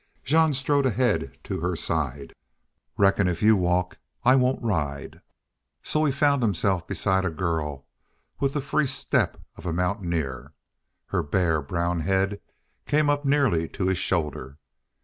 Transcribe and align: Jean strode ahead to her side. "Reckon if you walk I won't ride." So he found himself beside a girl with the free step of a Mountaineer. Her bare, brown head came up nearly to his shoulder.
Jean 0.23 0.51
strode 0.51 0.87
ahead 0.87 1.37
to 1.43 1.59
her 1.59 1.75
side. 1.75 2.33
"Reckon 2.97 3.27
if 3.27 3.43
you 3.43 3.55
walk 3.55 3.99
I 4.23 4.35
won't 4.35 4.59
ride." 4.59 5.21
So 5.83 6.03
he 6.05 6.11
found 6.11 6.41
himself 6.41 6.87
beside 6.87 7.23
a 7.23 7.29
girl 7.29 7.85
with 8.39 8.53
the 8.53 8.61
free 8.61 8.87
step 8.87 9.37
of 9.57 9.67
a 9.67 9.71
Mountaineer. 9.73 10.53
Her 11.09 11.21
bare, 11.21 11.61
brown 11.61 11.99
head 11.99 12.41
came 12.87 13.11
up 13.11 13.25
nearly 13.25 13.67
to 13.69 13.85
his 13.85 13.99
shoulder. 13.99 14.57